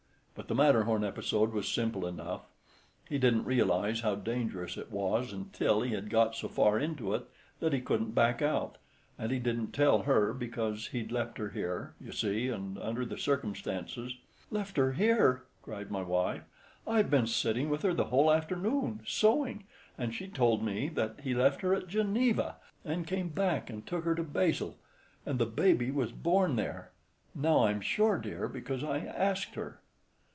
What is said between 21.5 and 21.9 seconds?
her at